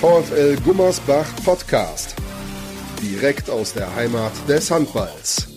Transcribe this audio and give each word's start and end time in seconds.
VfL 0.00 0.56
Gummersbach 0.64 1.26
Podcast. 1.44 2.14
Direkt 3.02 3.50
aus 3.50 3.72
der 3.72 3.96
Heimat 3.96 4.30
des 4.48 4.70
Handballs. 4.70 5.48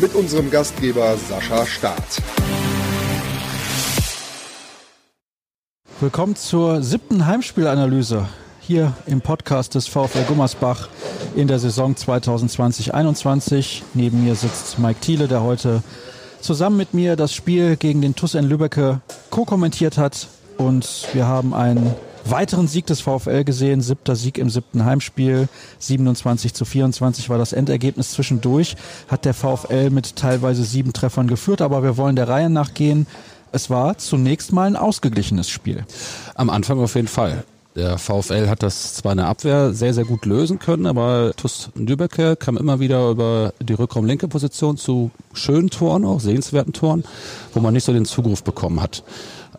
Mit 0.00 0.16
unserem 0.16 0.50
Gastgeber 0.50 1.16
Sascha 1.16 1.64
Staat. 1.64 2.20
Willkommen 6.00 6.34
zur 6.34 6.82
siebten 6.82 7.24
Heimspielanalyse 7.26 8.26
hier 8.58 8.94
im 9.06 9.20
Podcast 9.20 9.76
des 9.76 9.86
VfL 9.86 10.24
Gummersbach 10.26 10.88
in 11.36 11.46
der 11.46 11.60
Saison 11.60 11.94
2020-21. 11.94 13.82
Neben 13.94 14.24
mir 14.24 14.34
sitzt 14.34 14.80
Mike 14.80 14.98
Thiele, 15.02 15.28
der 15.28 15.44
heute 15.44 15.84
zusammen 16.40 16.78
mit 16.78 16.94
mir 16.94 17.14
das 17.14 17.32
Spiel 17.32 17.76
gegen 17.76 18.02
den 18.02 18.16
TuS 18.16 18.34
in 18.34 18.44
Lübbecke 18.44 19.02
co-kommentiert 19.30 19.98
hat. 19.98 20.26
Und 20.56 21.06
wir 21.12 21.28
haben 21.28 21.54
einen 21.54 21.94
weiteren 22.30 22.68
Sieg 22.68 22.86
des 22.86 23.00
VfL 23.00 23.44
gesehen. 23.44 23.80
Siebter 23.80 24.16
Sieg 24.16 24.38
im 24.38 24.50
siebten 24.50 24.84
Heimspiel. 24.84 25.48
27 25.78 26.54
zu 26.54 26.64
24 26.64 27.28
war 27.30 27.38
das 27.38 27.52
Endergebnis 27.52 28.12
zwischendurch. 28.12 28.76
Hat 29.08 29.24
der 29.24 29.34
VfL 29.34 29.90
mit 29.90 30.16
teilweise 30.16 30.64
sieben 30.64 30.92
Treffern 30.92 31.26
geführt. 31.26 31.60
Aber 31.60 31.82
wir 31.82 31.96
wollen 31.96 32.16
der 32.16 32.28
Reihe 32.28 32.50
nachgehen. 32.50 33.06
Es 33.52 33.70
war 33.70 33.98
zunächst 33.98 34.52
mal 34.52 34.66
ein 34.66 34.76
ausgeglichenes 34.76 35.48
Spiel. 35.48 35.84
Am 36.34 36.50
Anfang 36.50 36.80
auf 36.80 36.94
jeden 36.94 37.08
Fall. 37.08 37.44
Der 37.78 37.96
VfL 37.96 38.48
hat 38.48 38.64
das 38.64 38.94
zwar 38.94 39.12
in 39.12 39.18
der 39.18 39.28
Abwehr 39.28 39.72
sehr, 39.72 39.94
sehr 39.94 40.04
gut 40.04 40.26
lösen 40.26 40.58
können, 40.58 40.84
aber 40.84 41.30
TuS 41.36 41.70
Lübecke 41.76 42.34
kam 42.34 42.56
immer 42.56 42.80
wieder 42.80 43.08
über 43.08 43.52
die 43.60 43.72
Rückraumlinke 43.74 44.26
Position 44.26 44.76
zu 44.76 45.12
schönen 45.32 45.70
Toren, 45.70 46.04
auch 46.04 46.18
sehenswerten 46.18 46.72
Toren, 46.72 47.04
wo 47.54 47.60
man 47.60 47.72
nicht 47.72 47.84
so 47.84 47.92
den 47.92 48.04
Zugriff 48.04 48.42
bekommen 48.42 48.82
hat. 48.82 49.04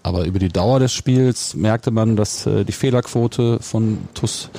Aber 0.03 0.25
über 0.25 0.37
die 0.37 0.49
Dauer 0.49 0.79
des 0.79 0.91
Spiels 0.91 1.55
merkte 1.55 1.91
man, 1.91 2.17
dass 2.17 2.45
äh, 2.45 2.65
die 2.65 2.73
Fehlerquote 2.73 3.59
von 3.61 3.99
TuS 4.15 4.49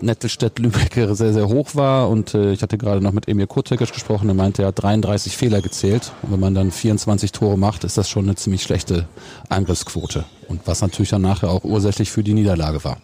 Nettelstedt-Lübeck 0.00 1.16
sehr, 1.16 1.32
sehr 1.32 1.48
hoch 1.48 1.74
war. 1.74 2.10
Und 2.10 2.34
äh, 2.34 2.52
ich 2.52 2.62
hatte 2.62 2.78
gerade 2.78 3.00
noch 3.00 3.12
mit 3.12 3.28
Emil 3.28 3.46
Kurtekic 3.46 3.92
gesprochen, 3.92 4.26
der 4.26 4.34
meinte, 4.34 4.62
er 4.62 4.68
hat 4.68 4.82
33 4.82 5.36
Fehler 5.36 5.62
gezählt. 5.62 6.12
Und 6.22 6.32
wenn 6.32 6.40
man 6.40 6.54
dann 6.54 6.70
24 6.70 7.32
Tore 7.32 7.56
macht, 7.56 7.84
ist 7.84 7.96
das 7.96 8.08
schon 8.08 8.24
eine 8.24 8.34
ziemlich 8.34 8.62
schlechte 8.62 9.06
Angriffsquote. 9.48 10.24
Und 10.48 10.60
was 10.66 10.82
natürlich 10.82 11.10
dann 11.10 11.22
nachher 11.22 11.50
auch 11.50 11.64
ursächlich 11.64 12.10
für 12.10 12.22
die 12.22 12.34
Niederlage 12.34 12.84
war. 12.84 12.98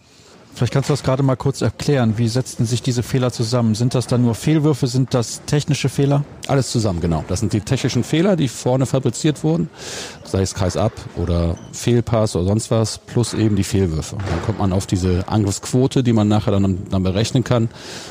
Vielleicht 0.55 0.71
kannst 0.71 0.89
du 0.89 0.93
das 0.93 1.01
gerade 1.01 1.23
mal 1.23 1.35
kurz 1.35 1.61
erklären. 1.61 2.17
Wie 2.17 2.27
setzten 2.27 2.65
sich 2.65 2.83
diese 2.83 3.01
Fehler 3.01 3.31
zusammen? 3.31 3.73
Sind 3.73 3.95
das 3.95 4.05
dann 4.05 4.21
nur 4.21 4.35
Fehlwürfe? 4.35 4.85
Sind 4.85 5.13
das 5.15 5.41
technische 5.45 5.89
Fehler? 5.89 6.23
Alles 6.47 6.69
zusammen, 6.71 7.01
genau. 7.01 7.23
Das 7.27 7.39
sind 7.39 7.53
die 7.53 7.61
technischen 7.61 8.03
Fehler, 8.03 8.35
die 8.35 8.47
vorne 8.47 8.85
fabriziert 8.85 9.43
wurden, 9.43 9.69
sei 10.23 10.41
es 10.41 10.53
Kreis 10.53 10.77
ab 10.77 10.91
oder 11.15 11.55
Fehlpass 11.71 12.35
oder 12.35 12.45
sonst 12.45 12.69
was, 12.69 12.99
plus 12.99 13.33
eben 13.33 13.55
die 13.55 13.63
Fehlwürfe. 13.63 14.17
Dann 14.17 14.41
kommt 14.45 14.59
man 14.59 14.73
auf 14.73 14.85
diese 14.85 15.27
Angriffsquote, 15.27 16.03
die 16.03 16.13
man 16.13 16.27
nachher 16.27 16.51
dann, 16.51 16.79
dann 16.89 17.01
berechnen 17.01 17.43
kann, 17.43 17.69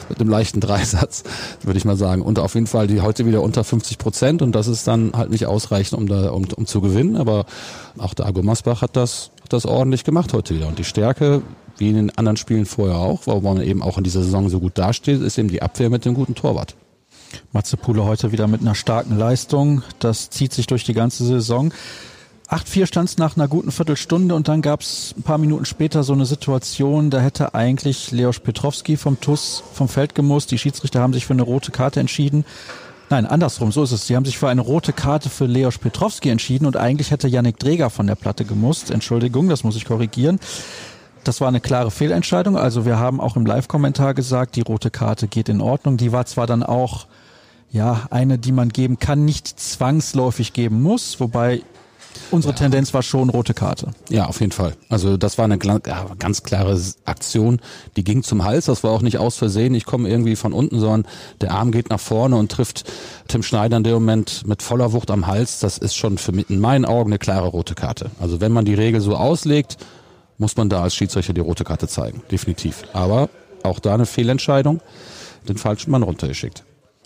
mit 0.09 0.20
einem 0.20 0.31
leichten 0.31 0.61
Dreisatz, 0.61 1.23
würde 1.63 1.79
ich 1.79 1.85
mal 1.85 1.97
sagen. 1.97 2.23
Und 2.23 2.41
auf 2.41 2.55
jeden 2.55 2.67
Fall 2.67 2.89
die 2.89 3.03
heute 3.03 3.25
wieder 3.25 3.43
unter 3.43 3.63
50 3.63 3.98
Prozent 3.98 4.43
und 4.43 4.53
das 4.53 4.67
ist 4.67 4.89
dann 4.89 5.13
halt 5.15 5.31
nicht 5.31 5.47
ausreichend, 5.47 5.97
um, 5.97 6.09
da, 6.09 6.31
um, 6.31 6.47
um 6.57 6.67
zu 6.67 6.81
gewinnen. 6.81 7.17
Aber 7.17 7.45
auch 7.98 8.15
der 8.15 8.27
Argo 8.27 8.43
Masbach 8.43 8.83
hat 8.83 8.97
das, 8.97 9.31
das 9.48 9.65
ordentlich 9.65 10.03
gemacht 10.03 10.33
heute 10.33 10.57
wieder. 10.57 10.67
Und 10.67 10.79
die 10.79 10.85
Stärke 10.85 11.43
wie 11.78 11.89
in 11.89 11.97
den 11.97 12.11
anderen 12.17 12.37
Spielen 12.37 12.67
vorher 12.67 12.97
auch, 12.97 13.27
wo 13.27 13.41
man 13.41 13.62
eben 13.62 13.83
auch 13.83 13.98
in 13.98 14.05
dieser 14.05 14.23
Saison 14.23 14.48
so 14.48 14.61
gut 14.61 14.78
dasteht, 14.78 15.20
ist 15.20 15.39
eben 15.39 15.48
die 15.48 15.62
Abwehr 15.62 15.91
mit 15.91 16.05
dem 16.05 16.14
guten 16.14 16.34
Torwart. 16.34 16.77
Matze 17.53 17.77
Pule 17.77 18.05
heute 18.05 18.33
wieder 18.33 18.47
mit 18.47 18.61
einer 18.61 18.75
starken 18.75 19.17
Leistung. 19.17 19.83
Das 19.98 20.31
zieht 20.31 20.53
sich 20.53 20.67
durch 20.67 20.84
die 20.84 20.95
ganze 20.95 21.25
Saison. 21.25 21.73
8-4 22.48 22.87
stand 22.87 23.09
es 23.09 23.17
nach 23.17 23.37
einer 23.37 23.48
guten 23.48 23.73
Viertelstunde 23.73 24.34
und 24.34 24.47
dann 24.47 24.61
gab 24.61 24.83
es 24.83 25.14
ein 25.17 25.23
paar 25.23 25.39
Minuten 25.39 25.64
später 25.64 26.03
so 26.03 26.12
eine 26.12 26.27
Situation, 26.27 27.08
da 27.08 27.20
hätte 27.20 27.55
eigentlich 27.55 28.11
Leos 28.11 28.41
Petrowski 28.41 28.98
vom 28.98 29.18
TUS 29.18 29.63
vom 29.73 29.89
Feld 29.89 30.14
gemusst. 30.14 30.51
Die 30.51 30.58
Schiedsrichter 30.58 31.01
haben 31.01 31.14
sich 31.14 31.24
für 31.24 31.33
eine 31.33 31.42
rote 31.42 31.73
Karte 31.73 32.01
entschieden. 32.01 32.45
Nein, 33.08 33.27
andersrum, 33.27 33.73
so 33.73 33.83
ist 33.83 33.92
es. 33.92 34.07
Sie 34.07 34.17
haben 34.17 34.27
sich 34.27 34.39
für 34.39 34.48
eine 34.48 34.61
rote 34.61 34.92
Karte 34.92 35.30
für 35.30 35.47
Leos 35.47 35.79
Petrowski 35.79 36.29
entschieden 36.29 36.67
und 36.67 36.77
eigentlich 36.77 37.11
hätte 37.11 37.29
Yannick 37.29 37.58
Dreger 37.58 37.89
von 37.89 38.07
der 38.07 38.17
Platte 38.17 38.45
gemusst. 38.45 38.91
Entschuldigung, 38.91 39.48
das 39.48 39.64
muss 39.64 39.77
ich 39.77 39.86
korrigieren. 39.86 40.39
Das 41.25 41.41
war 41.41 41.49
eine 41.49 41.61
klare 41.61 41.91
Fehlentscheidung. 41.91 42.57
Also 42.57 42.85
wir 42.85 42.99
haben 42.99 43.21
auch 43.21 43.37
im 43.37 43.47
Live-Kommentar 43.47 44.15
gesagt, 44.15 44.57
die 44.57 44.63
rote 44.63 44.91
Karte 44.91 45.29
geht 45.29 45.49
in 45.49 45.61
Ordnung. 45.61 45.97
Die 45.97 46.13
war 46.13 46.27
zwar 46.27 46.47
dann 46.47 46.63
auch 46.63 47.07
ja 47.71 48.07
eine, 48.11 48.39
die 48.39 48.53
man 48.53 48.69
geben 48.69 48.99
kann, 48.99 49.25
nicht 49.25 49.49
zwangsläufig 49.49 50.53
geben 50.53 50.83
muss, 50.83 51.21
wobei 51.21 51.63
unsere 52.31 52.53
ja. 52.53 52.59
Tendenz 52.59 52.93
war 52.93 53.03
schon 53.03 53.31
rote 53.31 53.55
Karte. 53.55 53.89
Ja, 54.11 54.27
auf 54.27 54.41
jeden 54.41 54.53
Fall. 54.53 54.75
Also 54.89 55.17
das 55.17 55.39
war 55.39 55.47
eine 55.47 55.59
ganz 55.59 56.43
klare 56.43 56.79
Aktion. 57.05 57.61
Die 57.97 58.05
ging 58.05 58.23
zum 58.23 58.45
Hals. 58.45 58.67
Das 58.67 58.85
war 58.85 58.91
auch 58.91 59.01
nicht 59.01 59.19
aus 59.19 59.37
Versehen. 59.37 59.75
Ich 59.75 59.87
komme 59.87 60.09
irgendwie 60.09 60.37
von 60.37 60.53
unten, 60.53 60.79
sondern 60.79 61.07
der 61.41 61.53
Arm 61.53 61.73
geht 61.73 61.89
nach 61.89 62.01
vorne 62.01 62.37
und 62.37 62.53
trifft 62.53 62.85
Tim 63.29 63.43
Schneider 63.43 63.79
in 63.79 63.85
dem 63.85 63.95
Moment 63.95 64.47
mit 64.47 64.63
voller 64.63 64.93
Wucht 64.93 65.11
am 65.11 65.27
Hals. 65.27 65.61
Das 65.61 65.79
ist 65.79 65.95
schon 65.95 66.19
für 66.19 66.33
in 66.33 66.61
meinen 66.61 66.85
Augen 66.85 67.11
eine 67.11 67.19
klare 67.19 67.49
rote 67.49 67.75
Karte. 67.75 68.11
Also 68.21 68.41
wenn 68.41 68.53
man 68.53 68.65
die 68.65 68.75
Regel 68.75 69.01
so 69.01 69.17
auslegt, 69.17 69.79
muss 70.42 70.57
man 70.57 70.69
da 70.69 70.83
als 70.83 70.95
Schiedsrichter 70.95 71.33
die 71.33 71.41
rote 71.41 71.64
Karte 71.64 71.89
zeigen. 71.89 72.23
Definitiv. 72.30 72.83
Aber 72.92 73.30
auch 73.63 73.79
da 73.79 73.95
eine 73.95 74.05
Fehlentscheidung, 74.05 74.80
den 75.48 75.57
falschen 75.57 75.91
Mann 75.91 76.03
runtergeschickt. 76.03 76.64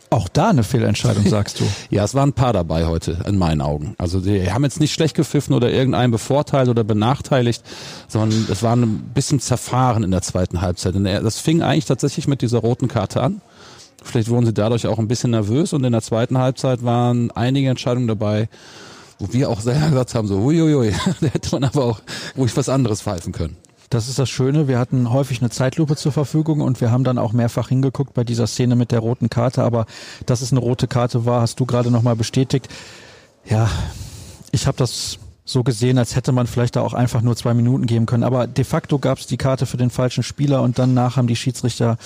Auch 0.09 0.29
da 0.29 0.51
eine 0.51 0.63
Fehlentscheidung, 0.63 1.27
sagst 1.27 1.61
du? 1.61 1.65
ja, 1.91 2.05
es 2.05 2.15
waren 2.15 2.31
ein 2.31 2.33
paar 2.33 2.53
dabei 2.53 2.87
heute, 2.87 3.19
in 3.27 3.37
meinen 3.39 3.61
Augen. 3.61 3.95
Also 3.99 4.21
die 4.21 4.51
haben 4.51 4.63
jetzt 4.63 4.81
nicht 4.81 4.93
schlecht 4.93 5.15
gepfiffen 5.15 5.53
oder 5.53 5.71
irgendeinen 5.71 6.13
bevorteilt 6.13 6.69
oder 6.69 6.85
benachteiligt, 6.85 7.63
sondern 8.09 8.47
es 8.51 8.63
war 8.63 8.77
ein 8.77 9.11
bisschen 9.15 9.41
zerfahren 9.41 10.05
in 10.05 10.13
der 10.13 10.23
zweiten 10.23 10.61
Halbzeit. 10.61 10.95
Und 10.95 11.05
das 11.05 11.41
fing 11.41 11.61
eigentlich 11.61 11.87
tatsächlich 11.87 12.29
mit 12.29 12.41
dieser 12.41 12.59
roten 12.59 12.89
Karte 12.89 13.21
an. 13.21 13.41
Vielleicht 14.03 14.29
wurden 14.29 14.47
sie 14.47 14.55
dadurch 14.55 14.87
auch 14.87 14.99
ein 14.99 15.09
bisschen 15.09 15.33
nervös 15.33 15.73
und 15.73 15.83
in 15.83 15.93
der 15.93 16.03
zweiten 16.03 16.39
Halbzeit 16.39 16.85
waren 16.85 17.33
einige 17.33 17.69
Entscheidungen 17.69 18.07
dabei, 18.07 18.49
wo 19.19 19.33
wir 19.33 19.51
auch 19.51 19.61
selber 19.61 19.91
gesagt 19.91 20.15
haben, 20.15 20.29
so 20.29 20.41
huiuiui, 20.41 20.93
da 21.21 21.27
hätte 21.27 21.51
man 21.53 21.65
aber 21.65 21.85
auch 21.85 22.01
ruhig 22.37 22.57
was 22.57 22.69
anderes 22.69 23.03
pfeifen 23.03 23.33
können. 23.33 23.57
Das 23.91 24.09
ist 24.09 24.19
das 24.19 24.29
Schöne. 24.29 24.67
Wir 24.67 24.79
hatten 24.79 25.13
häufig 25.13 25.41
eine 25.41 25.51
Zeitlupe 25.51 25.97
zur 25.97 26.11
Verfügung 26.11 26.61
und 26.61 26.81
wir 26.81 26.91
haben 26.91 27.05
dann 27.05 27.19
auch 27.19 27.33
mehrfach 27.33 27.69
hingeguckt 27.69 28.15
bei 28.15 28.25
dieser 28.25 28.49
Szene 28.49 28.75
mit 28.75 28.91
der 28.91 28.99
roten 28.99 29.31
Karte. 29.31 29.63
Aber 29.63 29.87
dass 30.27 30.43
es 30.43 30.51
eine 30.51 30.61
rote 30.61 30.89
Karte 30.89 31.25
war, 31.25 31.41
hast 31.41 31.61
du 31.61 31.67
gerade 31.67 31.91
nochmal 31.93 32.17
bestätigt. 32.17 32.69
Ja, 33.45 33.71
ich 34.51 34.67
habe 34.67 34.77
das 34.77 35.19
so 35.45 35.63
gesehen, 35.63 35.99
als 35.99 36.17
hätte 36.17 36.33
man 36.33 36.49
vielleicht 36.49 36.75
da 36.75 36.81
auch 36.81 36.95
einfach 36.95 37.23
nur 37.23 37.37
zwei 37.37 37.55
Minuten 37.55 37.87
geben 37.87 38.07
können. 38.07 38.25
Aber 38.25 38.49
de 38.49 38.65
facto 38.65 38.99
gab 38.99 39.19
es 39.19 39.29
die 39.29 39.37
Karte 39.37 39.67
für 39.67 39.77
den 39.77 39.91
falschen 39.91 40.25
Spieler 40.25 40.63
und 40.63 40.79
danach 40.79 41.17
haben 41.17 41.29
die 41.29 41.37
Schiedsrichter 41.37 41.97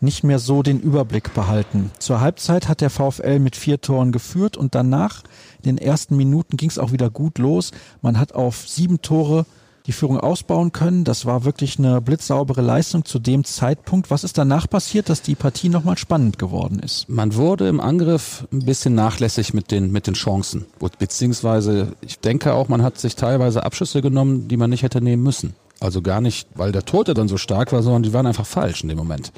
nicht 0.00 0.24
mehr 0.24 0.38
so 0.38 0.62
den 0.62 0.80
Überblick 0.80 1.34
behalten. 1.34 1.90
Zur 1.98 2.20
Halbzeit 2.20 2.68
hat 2.68 2.80
der 2.80 2.90
VfL 2.90 3.38
mit 3.38 3.56
vier 3.56 3.80
Toren 3.80 4.12
geführt 4.12 4.56
und 4.56 4.74
danach 4.74 5.22
in 5.62 5.76
den 5.76 5.78
ersten 5.78 6.16
Minuten 6.16 6.56
ging 6.56 6.70
es 6.70 6.78
auch 6.78 6.92
wieder 6.92 7.10
gut 7.10 7.38
los. 7.38 7.72
Man 8.02 8.18
hat 8.18 8.34
auf 8.34 8.68
sieben 8.68 9.02
Tore 9.02 9.46
die 9.86 9.92
Führung 9.92 10.18
ausbauen 10.18 10.72
können. 10.72 11.04
Das 11.04 11.26
war 11.26 11.44
wirklich 11.44 11.78
eine 11.78 12.00
blitzsaubere 12.00 12.60
Leistung 12.60 13.04
zu 13.04 13.18
dem 13.18 13.44
Zeitpunkt. 13.44 14.10
Was 14.10 14.24
ist 14.24 14.38
danach 14.38 14.68
passiert, 14.68 15.08
dass 15.08 15.22
die 15.22 15.34
Partie 15.34 15.68
nochmal 15.68 15.98
spannend 15.98 16.38
geworden 16.38 16.78
ist? 16.78 17.08
Man 17.08 17.34
wurde 17.34 17.68
im 17.68 17.80
Angriff 17.80 18.46
ein 18.52 18.64
bisschen 18.64 18.94
nachlässig 18.94 19.54
mit 19.54 19.70
den, 19.70 19.90
mit 19.90 20.06
den 20.06 20.14
Chancen. 20.14 20.66
Beziehungsweise, 20.98 21.92
ich 22.02 22.20
denke 22.20 22.54
auch, 22.54 22.68
man 22.68 22.82
hat 22.82 22.98
sich 22.98 23.16
teilweise 23.16 23.64
Abschüsse 23.64 24.02
genommen, 24.02 24.48
die 24.48 24.56
man 24.56 24.70
nicht 24.70 24.82
hätte 24.82 25.00
nehmen 25.00 25.22
müssen. 25.22 25.54
Also 25.80 26.02
gar 26.02 26.20
nicht, 26.20 26.46
weil 26.54 26.72
der 26.72 26.84
Tote 26.84 27.14
dann 27.14 27.26
so 27.26 27.38
stark 27.38 27.72
war, 27.72 27.82
sondern 27.82 28.02
die 28.02 28.12
waren 28.12 28.26
einfach 28.26 28.44
falsch 28.44 28.82
in 28.82 28.90
dem 28.90 28.98
Moment. 28.98 29.32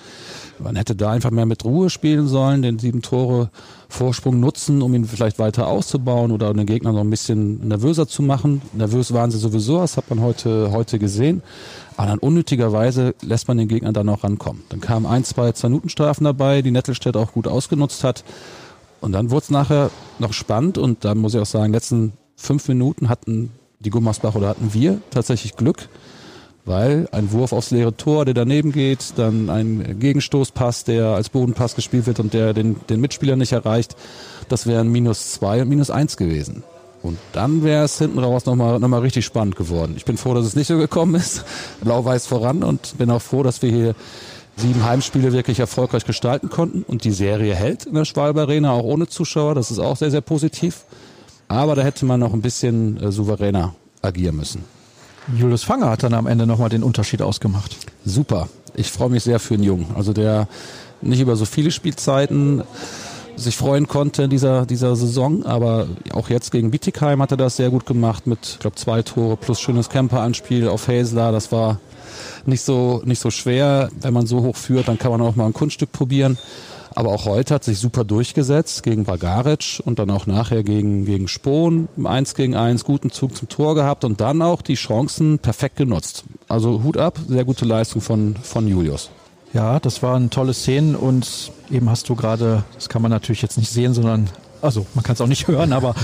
Man 0.59 0.75
hätte 0.75 0.97
da 0.97 1.13
einfach 1.13 1.31
mehr 1.31 1.47
mit 1.47 1.65
Ruhe 1.65 1.89
spielen 1.89 2.27
sollen, 2.27 2.63
den 2.63 2.81
sieben 2.81 3.01
Tore 3.01 3.51
Vorsprung 3.89 4.41
nutzen, 4.41 4.83
um 4.83 4.93
ihn 4.93 5.05
vielleicht 5.05 5.39
weiter 5.39 5.69
auszubauen 5.69 6.33
oder 6.33 6.53
den 6.53 6.67
Gegner 6.67 6.93
noch 6.93 7.01
ein 7.01 7.11
bisschen 7.11 7.69
nervöser 7.69 8.09
zu 8.09 8.23
machen. 8.23 8.61
Nervös 8.73 9.13
waren 9.13 9.31
sie 9.31 9.39
sowieso, 9.39 9.79
das 9.79 9.97
hat 9.97 10.11
man 10.11 10.21
heute, 10.21 10.73
heute 10.73 10.99
gesehen. 10.99 11.43
Aber 11.97 12.09
dann 12.09 12.19
unnötigerweise 12.19 13.15
lässt 13.23 13.47
man 13.47 13.59
den 13.59 13.69
Gegner 13.69 13.93
dann 13.93 14.09
auch 14.09 14.25
rankommen. 14.25 14.65
Dann 14.69 14.81
kamen 14.81 15.07
ein, 15.07 15.23
zwei 15.23 15.53
Zwei-Minuten-Strafen 15.53 16.25
dabei, 16.25 16.63
die 16.63 16.73
Nettelstedt 16.73 17.17
auch 17.17 17.33
gut 17.33 17.47
ausgenutzt 17.47 18.03
hat. 18.03 18.25
Und 19.01 19.13
dann 19.13 19.31
wurde 19.31 19.45
es 19.45 19.51
nachher 19.51 19.91
noch 20.19 20.33
spannend 20.33 20.77
und 20.77 21.05
da 21.05 21.15
muss 21.15 21.35
ich 21.35 21.41
auch 21.41 21.47
sagen, 21.47 21.73
letzten 21.73 22.15
fünf 22.35 22.67
Minuten 22.67 23.09
hatten 23.09 23.53
die 23.79 23.91
Gummersbach 23.91 24.35
oder 24.35 24.49
hatten 24.49 24.75
wir 24.75 25.01
tatsächlich 25.11 25.57
Glück 25.57 25.89
weil 26.65 27.09
ein 27.13 27.33
Wurf 27.33 27.53
aufs 27.53 27.71
leere 27.71 27.97
Tor, 27.97 28.25
der 28.25 28.35
daneben 28.35 28.73
geht, 28.73 29.15
dann 29.17 29.51
ein 29.51 29.99
Gegenstoßpass, 29.99 30.85
der 30.85 31.07
als 31.07 31.29
Bodenpass 31.29 31.75
gespielt 31.75 32.07
wird 32.07 32.21
und 32.21 32.35
der 32.35 32.55
den, 32.55 32.77
den 32.89 33.01
Mitspieler 33.01 33.37
nicht 33.37 33.53
erreicht, 33.53 33.97
das 34.49 34.67
wären 34.67 34.91
minus 34.91 35.33
zwei 35.33 35.63
und 35.63 35.69
minus 35.69 35.91
eins 35.91 36.17
gewesen. 36.17 36.63
Und 37.03 37.19
dann 37.33 37.65
wäre 37.65 37.85
es 37.85 37.99
hinten 37.99 38.21
raus 38.21 38.47
nochmal 38.47 38.79
noch 38.79 38.89
mal 38.89 39.01
richtig 39.01 39.25
spannend 39.25 39.57
geworden. 39.57 39.95
Ich 39.97 40.05
bin 40.05 40.17
froh, 40.17 40.35
dass 40.35 40.47
es 40.47 40.55
nicht 40.55 40.69
so 40.69 40.79
gekommen 40.79 41.17
ist. 41.17 41.45
Blau-Weiß 41.81 42.27
voran 42.27 42.63
und 42.63 42.97
bin 42.97 43.11
auch 43.11 43.23
froh, 43.23 43.43
dass 43.43 43.61
wir 43.63 43.71
hier 43.71 43.95
sieben 44.57 44.85
Heimspiele 44.85 45.33
wirklich 45.33 45.59
erfolgreich 45.59 46.05
gestalten 46.05 46.49
konnten 46.49 46.83
und 46.83 47.05
die 47.05 47.11
Serie 47.11 47.55
hält 47.55 47.87
in 47.87 47.95
der 47.95 48.05
Schwalbe 48.05 48.43
Arena, 48.43 48.71
auch 48.73 48.85
ohne 48.85 49.09
Zuschauer. 49.09 49.57
Das 49.57 49.73
ist 49.73 49.81
auch 49.81 49.97
sehr, 49.97 50.13
sehr 50.13 50.21
positiv. 50.21 50.85
Aber 51.49 51.75
da 51.75 51.83
hätte 51.83 52.05
man 52.07 52.21
noch 52.21 52.33
ein 52.33 52.43
bisschen 52.43 53.03
äh, 53.03 53.11
souveräner 53.11 53.75
agieren 54.01 54.37
müssen. 54.37 54.65
Julius 55.37 55.65
Fanger 55.65 55.91
hat 55.91 56.03
dann 56.03 56.15
am 56.15 56.27
Ende 56.27 56.47
nochmal 56.47 56.69
den 56.69 56.83
Unterschied 56.83 57.23
ausgemacht. 57.23 57.77
Super. 58.05 58.49
Ich 58.75 58.91
freue 58.91 59.11
mich 59.11 59.23
sehr 59.23 59.39
für 59.39 59.55
einen 59.55 59.63
Jungen. 59.63 59.87
Also 59.95 60.13
der 60.13 60.49
nicht 61.01 61.21
über 61.21 61.37
so 61.37 61.45
viele 61.45 61.71
Spielzeiten 61.71 62.63
sich 63.37 63.57
freuen 63.57 63.89
konnte 63.89 64.25
in 64.25 64.31
dieser, 64.31 64.67
dieser 64.67 64.97
Saison, 64.97 65.45
aber 65.45 65.87
auch 66.13 66.29
jetzt 66.29 66.51
gegen 66.51 66.71
Bietigheim 66.71 67.23
hat 67.23 67.31
er 67.31 67.37
das 67.37 67.57
sehr 67.57 67.71
gut 67.71 67.87
gemacht 67.87 68.27
mit, 68.27 68.39
ich 68.43 68.59
glaube, 68.59 68.77
zwei 68.77 69.03
Tore 69.03 69.37
plus 69.37 69.61
schönes 69.61 69.89
Camper-Anspiel 69.89 70.69
auf 70.69 70.89
Hazler. 70.89 71.33
Das 71.33 71.53
war 71.53 71.81
nicht 72.47 72.63
so, 72.63 73.03
nicht 73.05 73.21
so 73.21 73.31
schwer. 73.31 73.91
Wenn 74.01 74.15
man 74.15 74.27
so 74.27 74.43
hoch 74.43 74.57
führt, 74.57 74.89
dann 74.89 74.99
kann 74.99 75.11
man 75.11 75.21
auch 75.23 75.37
mal 75.37 75.47
ein 75.47 75.53
Kunststück 75.53 75.93
probieren. 75.93 76.39
Aber 76.95 77.11
auch 77.11 77.25
heute 77.25 77.55
hat 77.55 77.65
sich 77.65 77.79
super 77.79 78.05
durchgesetzt 78.05 78.83
gegen 78.83 79.05
Bagaric 79.05 79.81
und 79.85 79.99
dann 79.99 80.11
auch 80.11 80.27
nachher 80.27 80.63
gegen, 80.63 81.07
gegen 81.07 81.27
Spohn. 81.27 81.89
Eins 82.05 82.35
gegen 82.35 82.55
eins, 82.55 82.85
guten 82.85 83.11
Zug 83.11 83.35
zum 83.35 83.49
Tor 83.49 83.75
gehabt 83.75 84.05
und 84.05 84.21
dann 84.21 84.43
auch 84.43 84.61
die 84.61 84.75
Chancen 84.75 85.39
perfekt 85.39 85.77
genutzt. 85.77 86.25
Also 86.49 86.83
Hut 86.83 86.99
ab, 86.99 87.19
sehr 87.29 87.45
gute 87.45 87.65
Leistung 87.65 88.03
von, 88.03 88.37
von 88.43 88.69
Julius. 88.69 89.11
Ja, 89.53 89.81
das 89.81 90.03
waren 90.03 90.31
tolle 90.31 90.55
Szenen 90.55 90.97
und 90.97 91.53
eben 91.71 91.91
hast 91.91 92.09
du 92.09 92.15
gerade, 92.15 92.65
das 92.75 92.89
kann 92.89 93.03
man 93.03 93.11
natürlich 93.11 93.43
jetzt 93.43 93.59
nicht 93.59 93.71
sehen, 93.71 93.93
sondern, 93.93 94.31
also 94.63 94.87
man 94.95 95.05
kann 95.05 95.15
es 95.15 95.21
auch 95.21 95.27
nicht 95.27 95.47
hören, 95.49 95.73
aber 95.73 95.95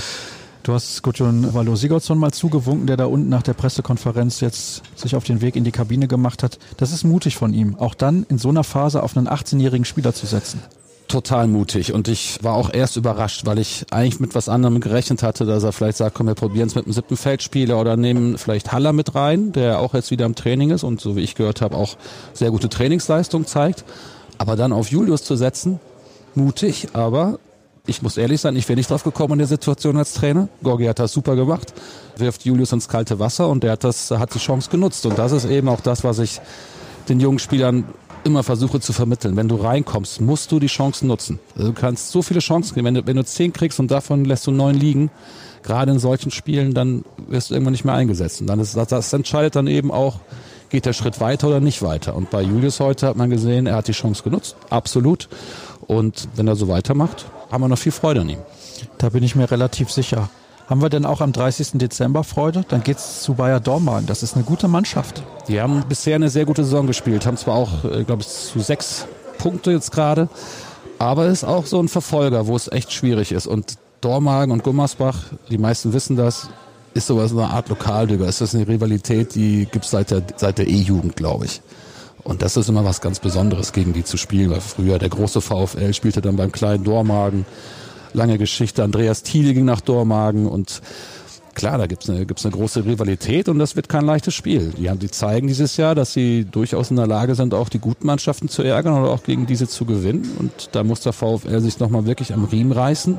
du 0.65 0.75
hast 0.75 1.03
Gudjon 1.03 1.55
Valo 1.55 1.75
Sigurdsson 1.75 2.19
mal 2.19 2.33
zugewunken, 2.33 2.87
der 2.87 2.99
da 2.99 3.07
unten 3.07 3.31
nach 3.31 3.43
der 3.43 3.55
Pressekonferenz 3.55 4.41
jetzt 4.41 4.83
sich 4.97 5.17
auf 5.17 5.25
den 5.25 5.41
Weg 5.41 5.57
in 5.57 5.65
die 5.65 5.73
Kabine 5.73 6.09
gemacht 6.09 6.43
hat. 6.43 6.59
Das 6.77 6.93
ist 6.93 7.05
mutig 7.05 7.37
von 7.37 7.55
ihm, 7.55 7.77
auch 7.77 7.95
dann 7.95 8.27
in 8.29 8.37
so 8.37 8.51
einer 8.51 8.65
Phase 8.65 9.03
auf 9.03 9.17
einen 9.17 9.29
18-jährigen 9.29 9.87
Spieler 9.87 10.13
zu 10.13 10.27
setzen 10.27 10.61
total 11.09 11.49
mutig 11.49 11.93
und 11.93 12.09
ich 12.09 12.43
war 12.43 12.55
auch 12.55 12.73
erst 12.73 12.97
überrascht, 12.97 13.47
weil 13.47 13.59
ich 13.59 13.87
eigentlich 13.91 14.21
mit 14.21 14.35
was 14.35 14.49
anderem 14.49 14.81
gerechnet 14.81 15.23
hatte, 15.23 15.47
dass 15.47 15.65
er 15.65 15.73
vielleicht 15.73 15.99
sagt, 15.99 16.15
komm, 16.15 16.27
wir 16.27 16.35
probieren 16.35 16.69
es 16.69 16.75
mit 16.75 16.87
dem 16.87 16.93
siebten 16.93 17.17
Feldspieler 17.17 17.81
oder 17.81 17.97
nehmen 17.97 18.39
vielleicht 18.39 18.73
Haller 18.73 18.93
mit 18.93 19.15
rein, 19.15 19.53
der 19.53 19.81
auch 19.81 19.95
jetzt 19.95 20.11
wieder 20.11 20.27
im 20.27 20.35
Training 20.35 20.71
ist 20.71 20.85
und 20.85 21.01
so 21.01 21.17
wie 21.17 21.21
ich 21.21 21.35
gehört 21.35 21.61
habe 21.61 21.77
auch 21.77 21.97
sehr 22.33 22.51
gute 22.51 22.69
Trainingsleistung 22.69 23.47
zeigt. 23.47 23.85
Aber 24.37 24.55
dann 24.55 24.73
auf 24.73 24.91
Julius 24.91 25.25
zu 25.25 25.35
setzen, 25.35 25.81
mutig, 26.35 26.89
aber 26.93 27.39
ich 27.87 28.03
muss 28.03 28.19
ehrlich 28.19 28.41
sein, 28.41 28.55
ich 28.55 28.69
wäre 28.69 28.77
nicht 28.77 28.91
drauf 28.91 29.03
gekommen 29.03 29.33
in 29.33 29.39
der 29.39 29.49
Situation 29.49 29.97
als 29.97 30.13
Trainer. 30.13 30.49
Gorgi 30.63 30.85
hat 30.85 30.99
das 30.99 31.13
super 31.13 31.37
gemacht, 31.37 31.73
wirft 32.17 32.45
Julius 32.45 32.73
ins 32.73 32.89
kalte 32.89 33.19
Wasser 33.19 33.49
und 33.49 33.65
der 33.65 33.73
hat 33.73 33.85
das, 33.85 34.11
hat 34.11 34.35
die 34.35 34.39
Chance 34.39 34.69
genutzt. 34.71 35.07
Und 35.07 35.19
das 35.19 35.33
ist 35.33 35.47
eben 35.47 35.69
auch 35.69 35.81
das, 35.81 36.05
was 36.05 36.19
ich 36.19 36.41
den 37.09 37.19
jungen 37.19 37.39
Spielern 37.39 37.85
immer 38.25 38.43
versuche 38.43 38.81
zu 38.81 38.93
vermitteln. 38.93 39.37
Wenn 39.37 39.49
du 39.49 39.57
reinkommst, 39.57 40.21
musst 40.21 40.53
du 40.53 40.59
die 40.59 40.67
Chancen 40.67 41.09
nutzen. 41.09 41.39
Also 41.57 41.69
du 41.69 41.75
kannst 41.75 42.11
so 42.11 42.23
viele 42.23 42.41
Chancen 42.41 42.75
kriegen. 42.75 42.87
Wenn 42.87 42.95
du, 42.95 43.07
wenn 43.07 43.17
du 43.17 43.25
zehn 43.25 43.53
kriegst 43.53 43.81
und 43.81 43.91
davon 43.91 44.25
lässt 44.25 44.47
du 44.47 44.51
neun 44.51 44.75
liegen, 44.75 45.11
gerade 45.63 45.93
in 45.93 45.99
solchen 45.99 46.31
Spielen, 46.31 46.75
dann 46.75 47.05
wirst 47.29 47.51
du 47.51 47.55
irgendwann 47.55 47.73
nicht 47.73 47.85
mehr 47.85 47.95
eingesetzt. 47.95 48.41
Und 48.41 48.47
dann 48.47 48.61
ist, 48.61 48.77
das, 48.77 48.89
das 48.89 49.13
entscheidet 49.13 49.57
dann 49.57 49.67
eben 49.67 49.91
auch, 49.91 50.21
geht 50.71 50.87
der 50.87 50.93
Schritt 50.93 51.21
weiter 51.21 51.49
oder 51.49 51.61
nicht 51.61 51.83
weiter. 51.83 52.15
Und 52.15 52.31
bei 52.31 52.43
Julius 52.43 52.81
heute 52.81 53.07
hat 53.07 53.17
man 53.17 53.31
gesehen, 53.31 53.67
er 53.67 53.77
hat 53.77 53.89
die 53.89 53.93
Chance 53.93 54.23
genutzt. 54.23 54.57
Absolut. 54.71 55.29
Und 55.87 56.29
wenn 56.37 56.47
er 56.47 56.57
so 56.57 56.69
weitermacht, 56.69 57.27
haben 57.51 57.63
wir 57.63 57.69
noch 57.69 57.79
viel 57.79 57.93
Freude 57.93 58.21
an 58.21 58.29
ihm. 58.29 58.39
Da 58.99 59.09
bin 59.09 59.23
ich 59.23 59.35
mir 59.35 59.51
relativ 59.51 59.91
sicher. 59.91 60.29
Haben 60.69 60.83
wir 60.83 60.91
denn 60.91 61.07
auch 61.07 61.23
am 61.23 61.33
30. 61.33 61.79
Dezember 61.79 62.25
Freude? 62.25 62.63
Dann 62.69 62.83
geht's 62.83 63.23
zu 63.23 63.33
Bayer 63.33 63.59
Dormagen. 63.59 64.07
Das 64.07 64.23
ist 64.23 64.35
eine 64.35 64.45
gute 64.45 64.69
Mannschaft. 64.69 65.23
Die 65.49 65.63
haben 65.63 65.83
bisher 65.89 66.17
eine 66.17 66.29
sehr 66.29 66.45
gute 66.45 66.63
Saison 66.63 66.87
gespielt, 66.87 67.25
haben 67.25 67.39
zwar 67.39 67.55
auch, 67.55 67.85
äh, 67.85 68.05
glaube 68.05 68.21
ich, 68.21 68.29
zu 68.29 68.61
sechs 68.61 69.07
Punkte 69.39 69.71
jetzt 69.71 69.93
gerade, 69.93 70.29
aber 70.99 71.27
ist 71.27 71.45
auch 71.45 71.65
so 71.65 71.81
ein 71.81 71.89
Verfolger, 71.89 72.47
wo 72.49 72.55
es 72.55 72.71
echt 72.71 72.93
schwierig 72.93 73.33
ist. 73.33 73.47
Und 73.47 73.79
Dormagen 74.03 74.53
und 74.53 74.63
Gummersbach, 74.63 75.17
die 75.49 75.57
meisten 75.57 75.95
wissen 75.95 76.17
das, 76.17 76.51
ist 76.93 77.07
sowas 77.07 77.33
eine 77.33 77.49
Art 77.49 77.71
Lokaldüber. 77.71 78.27
Ist 78.27 78.43
das 78.43 78.55
eine 78.55 78.69
Rivalität, 78.69 79.35
die 79.35 79.67
gibt's 79.71 79.91
seit 79.91 80.11
der, 80.11 80.23
seit 80.37 80.59
der 80.59 80.69
E-Jugend, 80.69 81.17
glaube 81.17 81.47
ich. 81.47 81.63
Und 82.25 82.43
das 82.43 82.59
ist 82.59 82.69
immer 82.69 82.85
was 82.85 83.01
ganz 83.01 83.21
Besonderes, 83.21 83.73
gegen 83.73 83.95
die 83.95 84.05
zu 84.05 84.19
spielen, 84.19 84.51
weil 84.51 84.61
früher 84.61 84.99
der 84.99 85.09
große 85.09 85.41
VfL 85.41 85.95
spielte 85.95 86.21
dann 86.21 86.37
beim 86.37 86.53
kleinen 86.53 86.85
Dormagen 86.85 87.47
lange 88.13 88.39
Geschichte. 88.39 88.83
Andreas 88.83 89.23
Thiel 89.23 89.55
ging 89.55 89.65
nach 89.65 89.81
Dormagen 89.81 90.47
und 90.47 90.83
klar, 91.59 91.77
da 91.77 91.87
gibt's 91.87 92.09
eine, 92.09 92.25
gibt's 92.25 92.47
eine 92.47 92.55
große 92.55 92.85
Rivalität 92.85 93.49
und 93.49 93.59
das 93.59 93.77
wird 93.77 93.89
kein 93.89 94.05
leichtes 94.05 94.35
Spiel. 94.35 94.73
Die, 94.79 94.89
haben, 94.89 95.01
die 95.01 95.11
zeigen 95.11 95.49
dieses 95.49 95.77
Jahr, 95.77 95.95
dass 95.95 96.13
sie 96.13 96.45
durchaus 96.45 96.91
in 96.91 96.97
der 96.97 97.07
Lage 97.07 97.35
sind, 97.35 97.53
auch 97.53 97.69
die 97.69 97.81
guten 97.81 98.07
Mannschaften 98.07 98.49
zu 98.49 98.63
ärgern 98.63 98.95
oder 98.95 99.11
auch 99.11 99.25
gegen 99.25 99.47
diese 99.47 99.69
zu 99.69 99.85
gewinnen. 99.85 100.31
Und 100.39 100.71
da 100.73 100.85
muss 100.85 101.01
der 101.01 101.13
VfL 101.13 101.61
sich 101.61 101.81
nochmal 101.81 102.07
wirklich 102.07 102.33
am 102.33 102.45
Riemen 102.45 102.73
reißen. 102.73 103.19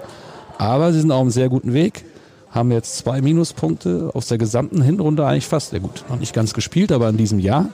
Aber 0.58 0.92
sie 0.94 1.02
sind 1.02 1.12
auf 1.12 1.22
einem 1.22 1.30
sehr 1.30 1.50
guten 1.50 1.74
Weg. 1.74 2.06
Haben 2.50 2.72
jetzt 2.72 2.98
zwei 2.98 3.22
Minuspunkte 3.22 4.10
aus 4.14 4.28
der 4.28 4.38
gesamten 4.38 4.82
Hinrunde 4.82 5.26
eigentlich 5.26 5.46
fast. 5.46 5.74
Ja 5.74 5.80
gut, 5.80 6.04
noch 6.10 6.20
nicht 6.20 6.34
ganz 6.34 6.54
gespielt, 6.54 6.92
aber 6.92 7.10
in 7.10 7.18
diesem 7.18 7.40
Jahr. 7.40 7.70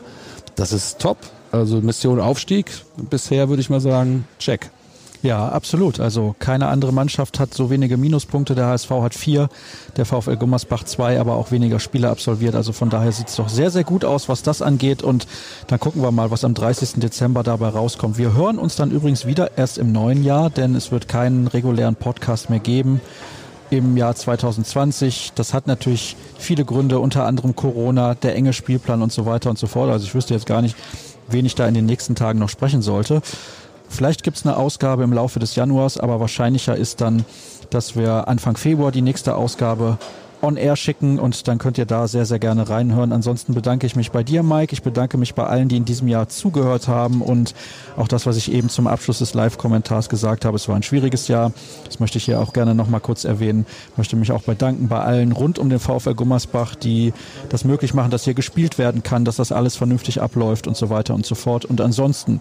Das 0.56 0.74
ist 0.74 1.00
top. 1.00 1.18
Also 1.52 1.80
Mission 1.80 2.20
Aufstieg. 2.20 2.66
Bisher 3.10 3.50
würde 3.50 3.62
ich 3.62 3.70
mal 3.70 3.80
sagen, 3.80 4.28
check. 4.40 4.72
Ja, 5.26 5.50
absolut. 5.50 6.00
Also 6.00 6.36
keine 6.38 6.68
andere 6.68 6.94
Mannschaft 6.94 7.40
hat 7.40 7.52
so 7.52 7.72
wenige 7.72 7.98
Minuspunkte. 7.98 8.54
Der 8.54 8.68
HSV 8.68 8.92
hat 8.92 9.16
vier, 9.16 9.50
der 9.98 10.06
VfL 10.06 10.36
Gummersbach 10.36 10.84
zwei, 10.84 11.20
aber 11.20 11.34
auch 11.34 11.50
weniger 11.50 11.80
Spiele 11.80 12.12
absolviert. 12.12 12.54
Also 12.54 12.74
von 12.74 12.92
daher 12.92 13.12
sieht 13.12 13.30
es 13.30 13.36
doch 13.38 13.50
sehr, 13.50 13.72
sehr 13.72 13.84
gut 13.84 14.06
aus, 14.06 14.30
was 14.30 14.44
das 14.44 14.62
angeht. 14.62 15.02
Und 15.02 15.26
dann 15.66 15.80
gucken 15.80 16.04
wir 16.04 16.12
mal, 16.12 16.30
was 16.30 16.44
am 16.44 16.54
30. 16.54 17.00
Dezember 17.00 17.42
dabei 17.42 17.70
rauskommt. 17.70 18.20
Wir 18.20 18.36
hören 18.36 18.60
uns 18.60 18.76
dann 18.76 18.92
übrigens 18.92 19.26
wieder 19.26 19.58
erst 19.58 19.80
im 19.80 19.92
neuen 19.92 20.24
Jahr, 20.24 20.52
denn 20.52 20.76
es 20.76 20.92
wird 20.92 21.08
keinen 21.08 21.48
regulären 21.48 21.96
Podcast 21.96 22.52
mehr 22.52 22.60
geben 22.60 23.02
im 23.72 23.98
Jahr 23.98 24.14
2020. 24.14 25.32
Das 25.34 25.56
hat 25.56 25.66
natürlich 25.66 26.16
viele 26.38 26.66
Gründe, 26.66 27.00
unter 27.00 27.26
anderem 27.26 27.56
Corona, 27.56 28.14
der 28.14 28.36
enge 28.36 28.54
Spielplan 28.54 29.02
und 29.02 29.12
so 29.12 29.26
weiter 29.26 29.50
und 29.50 29.58
so 29.58 29.66
fort. 29.66 29.90
Also 29.90 30.06
ich 30.06 30.14
wüsste 30.14 30.36
jetzt 30.36 30.46
gar 30.46 30.62
nicht, 30.62 30.76
wen 31.28 31.48
ich 31.48 31.56
da 31.56 31.68
in 31.68 31.74
den 31.74 31.88
nächsten 31.88 32.14
Tagen 32.14 32.38
noch 32.38 32.50
sprechen 32.50 32.84
sollte. 32.84 33.24
Vielleicht 33.90 34.24
gibt 34.24 34.38
es 34.38 34.46
eine 34.46 34.58
Ausgabe 34.58 35.04
im 35.04 35.14
Laufe 35.14 35.40
des 35.40 35.56
Januars, 35.56 35.98
aber 35.98 36.20
wahrscheinlicher 36.20 36.76
ist 36.76 37.02
dann, 37.02 37.26
dass 37.70 37.96
wir 37.96 38.28
Anfang 38.28 38.58
Februar 38.58 38.92
die 38.92 39.02
nächste 39.02 39.36
Ausgabe 39.36 39.98
on 40.46 40.58
air 40.58 40.76
schicken 40.76 41.20
und 41.20 41.48
dann 41.48 41.58
könnt 41.58 41.78
ihr 41.78 41.86
da 41.86 42.08
sehr, 42.08 42.26
sehr 42.26 42.40
gerne 42.40 42.70
reinhören. 42.70 43.12
Ansonsten 43.12 43.54
bedanke 43.54 43.88
ich 43.88 43.96
mich 43.96 44.12
bei 44.12 44.24
dir, 44.24 44.44
Mike. 44.44 44.74
Ich 44.74 44.84
bedanke 44.84 45.18
mich 45.18 45.34
bei 45.34 45.46
allen, 45.46 45.68
die 45.68 45.78
in 45.78 45.86
diesem 45.86 46.08
Jahr 46.08 46.30
zugehört 46.30 46.88
haben 46.88 47.22
und 47.22 47.54
auch 47.98 48.08
das, 48.08 48.26
was 48.26 48.38
ich 48.38 48.52
eben 48.52 48.70
zum 48.70 48.88
Abschluss 48.88 49.20
des 49.20 49.34
Live-Kommentars 49.34 50.10
gesagt 50.10 50.46
habe. 50.46 50.56
Es 50.56 50.68
war 50.68 50.76
ein 50.76 50.84
schwieriges 50.84 51.28
Jahr. 51.28 51.52
Das 51.86 52.00
möchte 52.00 52.18
ich 52.18 52.26
hier 52.26 52.40
auch 52.40 52.54
gerne 52.54 52.76
nochmal 52.76 53.02
kurz 53.02 53.24
erwähnen. 53.24 53.66
Ich 53.92 53.98
möchte 53.98 54.16
mich 54.16 54.32
auch 54.32 54.44
bedanken 54.44 54.88
bei 54.88 55.00
allen 55.00 55.32
rund 55.32 55.60
um 55.60 55.70
den 55.70 55.80
VfL 55.80 56.14
Gummersbach, 56.14 56.76
die 56.76 57.14
das 57.50 57.66
möglich 57.66 57.94
machen, 57.94 58.12
dass 58.12 58.24
hier 58.24 58.34
gespielt 58.34 58.78
werden 58.78 59.04
kann, 59.04 59.26
dass 59.26 59.38
das 59.38 59.52
alles 59.52 59.76
vernünftig 59.76 60.22
abläuft 60.22 60.68
und 60.68 60.78
so 60.78 60.90
weiter 60.90 61.14
und 61.14 61.26
so 61.26 61.36
fort. 61.36 61.66
Und 61.66 61.82
ansonsten 61.82 62.40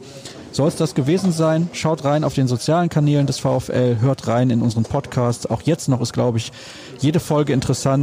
soll 0.55 0.69
es 0.69 0.77
das 0.77 0.95
gewesen 0.95 1.33
sein. 1.33 1.69
Schaut 1.73 2.05
rein 2.05 2.23
auf 2.23 2.35
den 2.35 2.47
sozialen 2.47 2.89
Kanälen 2.89 3.27
des 3.27 3.41
VfL, 3.41 3.97
hört 4.01 4.29
rein 4.29 4.51
in 4.51 4.63
unseren 4.63 4.85
Podcast. 4.85 5.51
Auch 5.51 5.63
jetzt 5.63 5.89
noch 5.89 6.01
ist, 6.01 6.13
glaube 6.13 6.39
ich, 6.39 6.53
jede 7.01 7.19
Folge 7.19 7.53
interessant, 7.53 7.94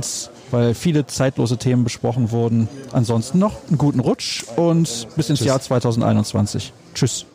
weil 0.51 0.73
viele 0.73 1.05
zeitlose 1.05 1.57
Themen 1.57 1.83
besprochen 1.83 2.31
wurden. 2.31 2.67
Ansonsten 2.91 3.39
noch 3.39 3.55
einen 3.67 3.77
guten 3.77 3.99
Rutsch 3.99 4.43
und 4.55 5.07
bis 5.15 5.29
ins 5.29 5.39
Tschüss. 5.39 5.47
Jahr 5.47 5.61
2021. 5.61 6.73
Tschüss. 6.93 7.25